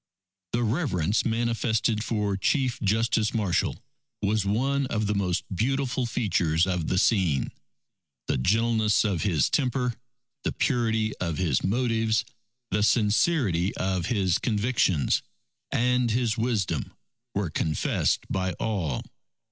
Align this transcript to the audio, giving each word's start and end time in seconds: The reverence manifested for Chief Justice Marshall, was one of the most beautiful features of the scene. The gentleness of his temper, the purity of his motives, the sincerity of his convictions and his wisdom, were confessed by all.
The 0.53 0.63
reverence 0.63 1.25
manifested 1.25 2.03
for 2.03 2.35
Chief 2.35 2.81
Justice 2.81 3.35
Marshall, 3.35 3.83
was 4.23 4.45
one 4.47 4.87
of 4.87 5.05
the 5.05 5.13
most 5.13 5.43
beautiful 5.55 6.07
features 6.07 6.65
of 6.65 6.87
the 6.87 6.97
scene. 6.97 7.51
The 8.25 8.39
gentleness 8.39 9.03
of 9.05 9.21
his 9.21 9.47
temper, 9.47 9.93
the 10.43 10.53
purity 10.53 11.15
of 11.17 11.37
his 11.37 11.63
motives, 11.63 12.25
the 12.71 12.81
sincerity 12.81 13.77
of 13.77 14.07
his 14.07 14.39
convictions 14.39 15.21
and 15.71 16.09
his 16.09 16.35
wisdom, 16.35 16.93
were 17.35 17.51
confessed 17.51 18.25
by 18.27 18.53
all. 18.53 19.03